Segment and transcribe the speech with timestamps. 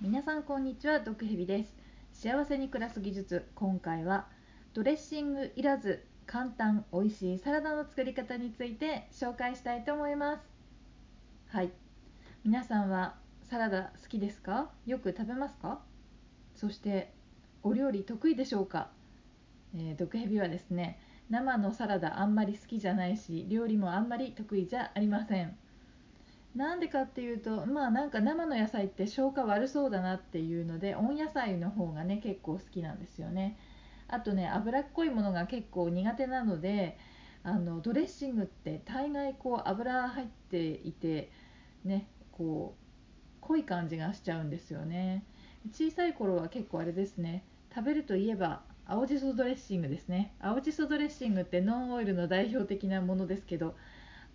[0.00, 1.76] 皆さんこんにちは毒蛇です。
[2.12, 3.48] 幸せに暮らす技術。
[3.56, 4.28] 今回は
[4.72, 10.42] ドレッシングいらず簡単美味しいサラダの作り方について紹介したいと思います。
[11.48, 11.72] はい。
[12.44, 13.16] 皆さんは
[13.50, 14.70] サラダ好きですか？
[14.86, 15.80] よく食べますか？
[16.54, 17.12] そして
[17.64, 18.90] お料理得意でしょうか、
[19.74, 25.56] えー、毒蛇はですね生のサラダあんまり好きじゃないし料理もあんまり得意じゃありません。
[26.54, 33.58] なんでかっていうとまあなんか生の野菜って消化悪そうだなっていうので温野菜の方がね結構好きなんですよね。
[34.08, 36.98] あとね脂っこいものが結構苦手なので
[37.44, 41.30] あのドレッシングって大概こう油入っていて
[41.84, 42.84] ねこう
[43.40, 45.24] 濃い感じがしちゃうんですよね。
[45.72, 47.44] 小さい頃は結構あれですね。
[47.74, 50.34] 食べるといえば青じそドレッシングですね。
[50.40, 53.76] 青じそドレッシングってノンオイルの代表的なものですけど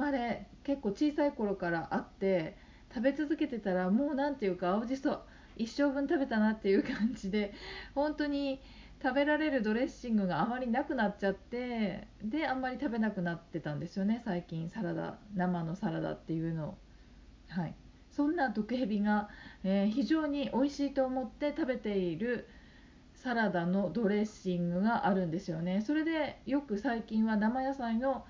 [0.00, 2.56] まで結構小さい頃からあって
[2.92, 5.20] 食べ続けてたらもう何ていうか青じそ
[5.56, 7.52] 一生分食べたなっていう感じで
[7.94, 8.60] 本当に
[9.02, 16.78] 食べられるドレッシングがあまりなくなっちゃってであんまり食べなくなってたんですよね最近サラダ生のサラダっていうのを。
[17.48, 17.74] はい。
[18.10, 19.28] そんな毒蛇が、
[19.62, 22.48] えー、非常に美味しいと思って食べている
[23.14, 25.82] サラダのドレッシングがあるんですよね。
[25.82, 28.24] それでよく最近は生野菜の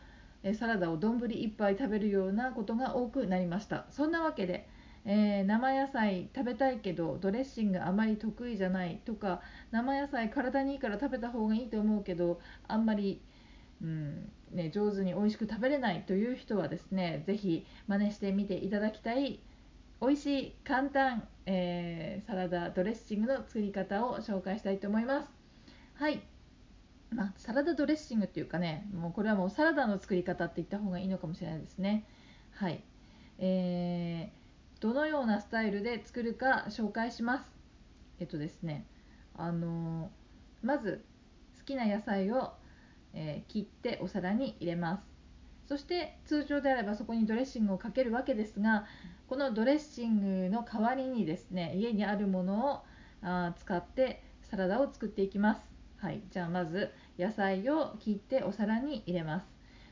[0.55, 3.87] サラダを丼1杯食べるようなことが多くなりました。
[3.91, 4.69] そんなわけで、
[5.05, 13.23] えー、生野菜食べたいけどドレッシングあまり得意じゃないとか生野菜体にいいから食べた方がいいと思うけどあんまり、
[13.83, 19.41] うんね、上手に美味しく食べれないという人はですね是非真似してみていただきたい
[20.01, 25.29] 美味しい簡単、えー、サラダドレッシングの作り方を紹介したいと思います。
[25.95, 26.23] はい。
[27.13, 32.05] まあ、サラダドレッシングっていうかねもうこれはもうサラダの作り方って言った方がいいのかもしれないですね。
[32.53, 32.83] はい。
[33.39, 37.51] えー、どのようなスタイルで作るか紹介します。
[38.21, 38.87] えっとですね
[39.37, 41.05] あのー、まず
[41.59, 42.53] 好きな野菜を、
[43.15, 45.11] えー、切ってお皿に入れます。
[45.67, 48.87] そして通常であればそこにドレッシングをかけるわけですが
[49.29, 52.81] このドレッシングの代わりにですね家にあるものを
[53.23, 55.70] あ使ってサラダを作っていきます。
[56.01, 59.47] はい、じゃあまず野菜を切ってお皿に入れます。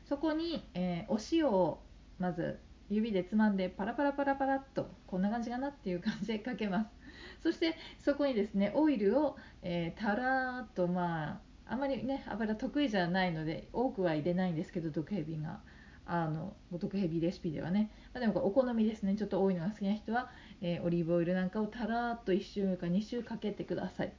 [0.07, 1.83] そこに、えー、お塩を
[2.17, 2.59] まず
[2.89, 6.89] 指でつまんでパラパラパラパラっとこんな感じかなっていう感じでかけます。
[7.43, 15.59] そしてそこにですねオイルを、えー、たらーっとまああまりね油得意じゃないので多くは入れないんですけど毒蛇が。
[16.11, 19.15] あの毒蛇レシピではね、まあ、でもお好みですね。
[19.15, 24.13] ちょっと多いのが好きな人は、えー、オリーブオイルなんかをたらーっと1周か2周かけてください。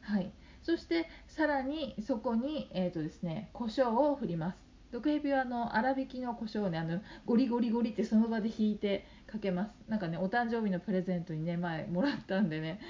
[0.00, 0.30] はい。
[0.68, 4.58] そしてさらにそこに、えーとですね、胡椒を振ります。
[4.92, 9.70] 毒蛇はあの粗挽きの胡椒をねあのゴリゴリゴリってその場で引いてかけます。
[9.88, 12.80] なんかねお誕生日のプレゼントにね前もらったんでね。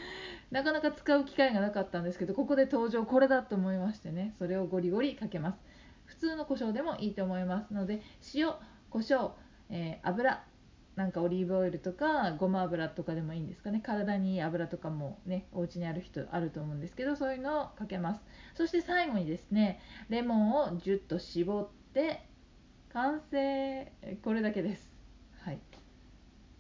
[0.50, 5.58] なかなか使う機会がなかったんですけどここで登場これだと思いましてねそれをゴリゴリかけます。
[6.06, 8.02] 普通の胡椒でもいいと思いますので
[8.34, 8.54] 塩
[8.90, 9.30] 胡椒、
[9.70, 10.42] えー、油
[10.98, 13.80] なんかオリーブオイルとかごま油とかでもいいんですかね。
[13.80, 18.20] 体にいい油とかもねお家にある人あると思うんですけどそういうのをかけます。
[18.56, 22.26] そして最後にですねレモンをジュッと絞って
[22.92, 23.92] 完成。
[24.24, 24.90] これだけです。
[25.42, 25.60] はい。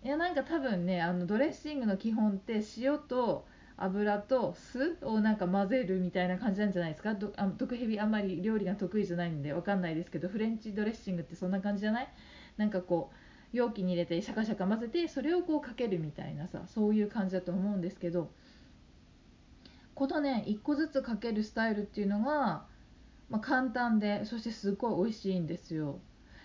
[0.04, 3.44] いやなんか多分ねあのドレッシングの基本って塩と
[3.76, 7.14] 油と酢をなんか混ぜるみたいな感じなんじゃないですか。
[7.14, 12.08] どあ毒蛇あんまり料理が得意じゃないんでわかんないですけどフレンチドレッシングってそんな感じじゃない？
[12.56, 13.16] なんかこう
[13.52, 18.30] 容器に入れてシャカシャカ混ぜてそれをこうかけるみたいなさそういう感じだと思うんですけど
[19.94, 22.66] このね1個ずつかけるスタイルっていうのが、
[23.30, 25.98] まあ、簡単でそしてすごい美味しいんですよ。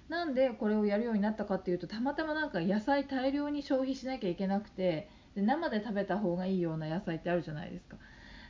[0.09, 7.97] なんでこれをやるようになったかっていうとたまたまなんか野菜大量に消費しなきゃいけなくてで生で食べた方がいいような野菜ってあるじゃないですか。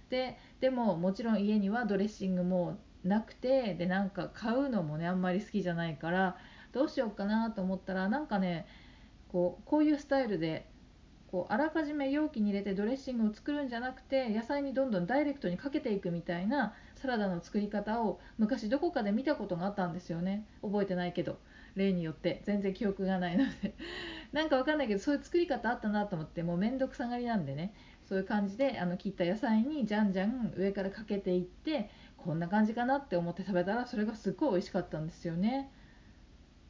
[0.09, 6.37] ででももちろん家にはドレッシングもなくてでなんか買うのもねあんまり好きじゃないから
[6.73, 8.67] どうしようかなと思ったらなんかね
[9.29, 10.67] こうこういうスタイルで
[11.33, 20.45] こうあらかじめ容器に入れてドレッシングを作るんじゃなくて野菜にどんどんダイレクトにかけていくみたいなサラダの作り方を昔どこかで見たことがあったんですよね。
[20.61, 21.39] 覚えてないけど。
[21.75, 22.43] 例によって。
[22.45, 23.73] 全然記憶がないので。
[24.31, 27.73] なんかわかんないけどそういう作り方あったなと思ってもうめんどくさがりなんでね。
[28.05, 35.71] そういう感じであの切った野菜にじゃんじゃん上からかけていってこんな感じかなって思って食べたらそれがすっごい美味しかったんですよね。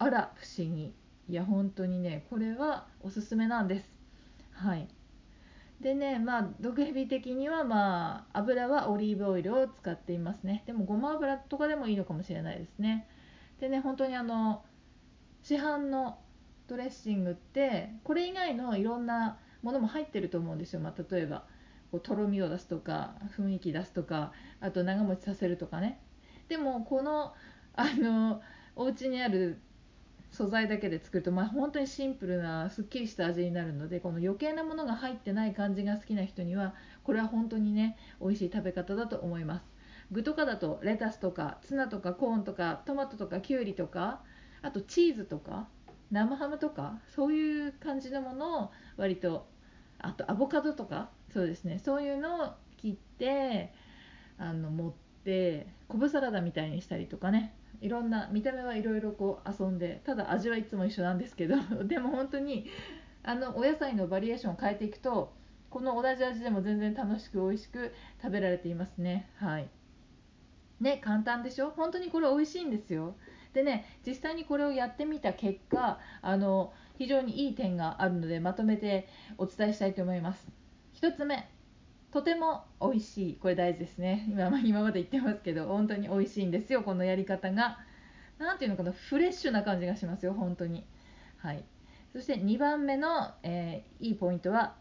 [0.04, 0.94] あら不思議。
[1.30, 3.90] いや本当にねこれはおすすめなんです。
[4.52, 4.88] はい。
[5.80, 10.64] でねまあ毒蛇的にはまあ油はオリーブオイルを使っていますね。
[10.66, 13.08] でもごま油とかでもいいのかもしれないですね。
[13.62, 14.64] でね本当にあの
[15.42, 16.20] 市販の
[16.68, 21.46] ドレッシングってこれ以外のいろんなものも入ってると思うんですよ、まあ、例えば
[21.92, 26.02] こうとろみを出すとか雰囲気出すとかあと長持ちさせるとかね。
[26.50, 27.34] でもこの
[27.76, 28.42] あの
[28.76, 29.60] お家にある
[30.34, 39.66] 素材だけで作ると、まあ、本当にシンプルなすっきりした味になるのでこの余計なものが入ってない感じが好きな人にはこれは本当にね美味しい食べ方だと思います。
[40.12, 44.22] 具とかだとレタスとかツナとかコーンとかトマトとかキュウリとか
[44.62, 45.68] あとチーズとか
[46.12, 49.48] 生ハムとかそういう感じのものを割と
[50.00, 53.72] あとアボカドとかそうですねそういうのを切って
[54.38, 54.94] あの持っ
[55.24, 57.56] て昆布サラダみたいにしたりとかね。
[57.84, 62.66] いろんな見た目はいろいろこう遊んでただ味はいつも一緒なんですけど でも本当に
[63.24, 65.34] あのお野菜のバリエーションを変えていくと
[65.70, 69.30] この同じ味でも全然楽しく美味しく食べられていますね。
[69.36, 69.70] はい。
[70.80, 71.72] ね簡単でしょ？
[71.72, 73.16] 本当にこれ美味しいんですよ。
[73.54, 79.08] でね実際にこれをやってみた結果あの非常にいい点があるのでまとめて
[79.38, 80.48] お伝えしたいと思います。
[80.94, 81.50] 1つ目。
[82.14, 83.34] とても美味しい。
[83.42, 84.28] これ大事ですね。
[84.30, 86.84] 今今まで言ってますけど本当に美味しいんですよ。
[86.84, 87.80] このやり方が。
[88.38, 90.36] 何ていうのかなフレッシュな感じがしますよ。
[90.36, 90.86] 本当に。
[91.38, 91.66] はい。
[92.12, 94.76] そして2番目の、えー、いいポイントは、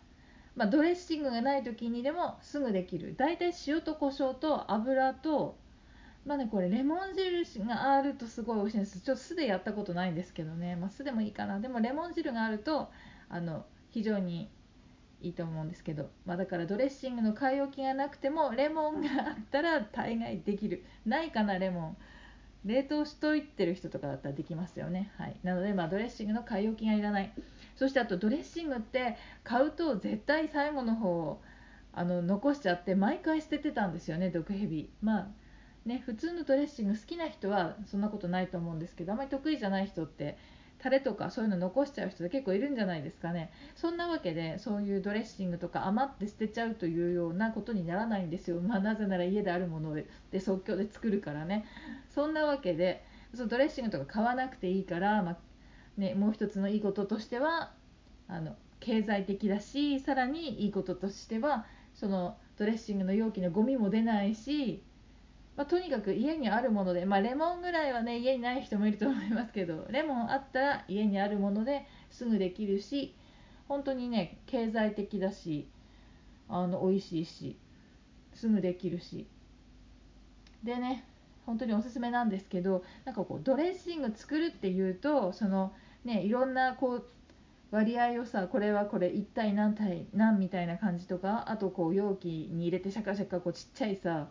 [0.56, 3.14] まあ、ドレッシングがない時にでもすぐできる。
[3.16, 5.56] 大体塩と胡椒と油と
[6.26, 9.00] まあねこれレモン汁があるとすごい美味しいんです。
[9.00, 11.60] ちょっと酢でやったことないんですけどね、まあ、酢でもいいかな。
[11.60, 12.90] でもレモン汁があると
[13.30, 14.50] あの非常に
[15.22, 20.84] いいと思うんですけど、まあ、だからドレッシングの買い置きがなくてもレモンがあったら大概できる。
[21.06, 21.96] ないかなレモン。
[22.64, 27.32] 冷凍しといてる人とかだったらできますよね、はい、なので、まあ、ドレッシングの買い置きがいらない。
[27.74, 31.40] そしてあとドレッシングって買うと絶対最後の方
[31.92, 34.90] あの残しちゃって毎回捨ててたんですよね毒蛇。
[35.02, 35.28] まあ
[35.84, 40.38] ね普通のドレッシング好きな人はそんなことないと思うんですけどあまり得意じゃない人って
[40.82, 43.52] タレとかそういうの残しちゃう人結構いるんじゃないですかね。
[43.76, 51.64] そんなわけでそういうドレッシングとか余って捨てちゃうというようなことにならないんですよ、まあ、なぜなら家であるもので即興で作るからね。
[52.10, 55.36] そんなわけでそのドレッシングとか買わなくていいから、まあ、
[55.96, 57.72] ね、もう一つのいいこととしては
[58.26, 61.64] あの経済的だしさらにいいこととしては
[61.94, 64.82] そのドレッシングの容器のゴミも出ないし
[65.56, 73.14] まあ、とにかく家にあるもので、まあ、レモンぐらいはね家にない人もいると思いますけどレモンあったら家にあるものですぐできるし
[73.68, 75.68] 本当にね経済的だし
[76.48, 77.58] あの美味しいし
[78.34, 79.26] すぐできるし。
[80.62, 81.04] でね
[81.44, 85.72] 本当におすすめなんですけどなんかこうドレッシング作るっていうとその
[86.04, 87.06] ねいろんなこう
[87.72, 94.28] 割合をさこれはこれ1対何対何みたいな感じとかあとこう容器に入れてシャカシャカこうちっちゃいさ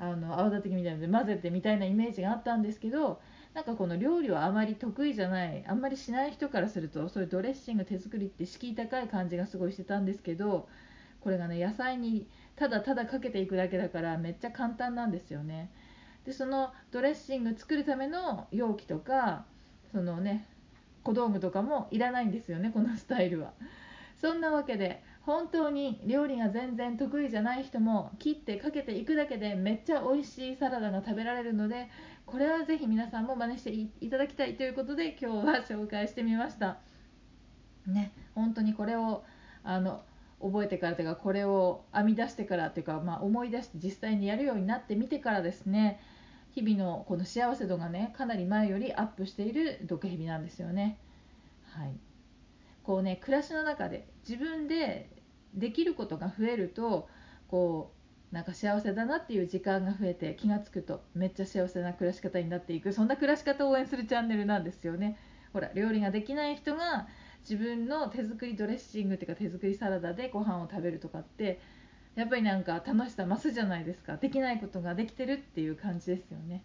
[0.00, 3.20] あの泡立て器みたいなので混ぜてみたいなイメージがあったんですけど
[3.52, 10.68] なんかこの料理はあまり得意じゃないあんまりしない人からするとそういうドレッシング手作りって敷居高い感じがすごいしてたんですけど
[11.20, 12.26] これがね野菜に
[12.56, 15.70] ただただかけていくだけだからめっちゃ簡単なんですよね。
[16.24, 19.44] でそのドレッシング作るための容器とか
[19.92, 20.46] そのね
[21.02, 23.52] 小道具とかもいらないんですよねこのスタイルは。
[24.20, 31.88] そんなわけで本当に料理が全然得意じゃない人も切ってかけていくだけでめっちゃ美味しいサラダが食べられるので
[32.26, 33.70] これはぜひ皆さんも真似して
[34.04, 36.78] いただきたいということで今日は紹介してみました。
[37.86, 39.24] ね本当にこれを
[39.64, 40.02] あの
[40.40, 46.00] 覚えてからというかこれを編み出してからというか、まあ、思い出して実際にやるようになってみてからですね
[46.52, 50.98] 日々のこの幸せ度がねかなり前よりアップしている毒蛇なんですよね。
[51.64, 52.09] はい。
[52.90, 55.08] こうね暮らしの中で自分で
[55.54, 57.08] できることが増えると
[57.46, 57.92] こ
[58.32, 62.92] うなんか幸せだなっていう時間が増えて気が付くとめっちゃ幸せな暮らし方になっていく。
[62.92, 65.16] そんな暮らし方を応援するチャンネルなんですよね。
[65.52, 67.06] ほら料理ができない人が
[67.42, 71.60] 自分の手作りドレッシングっていうか手作りサラダでご飯を食べるとかって
[72.16, 74.16] やっぱりなんか楽しさ増すじゃないですか。
[74.16, 76.64] できないことができてるっていう感じですよね。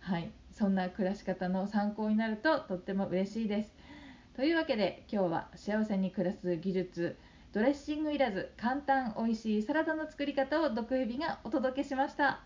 [0.00, 0.30] はい。
[0.52, 3.74] そんな暮らし方の参考になるととっても嬉しいです。
[4.36, 7.16] というわけで今日は幸せに暮らす技術
[7.54, 12.40] ドレッシングいらず簡単おいしいサラダの作り方を毒蛇がお届けしました。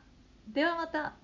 [0.46, 1.14] ではまた。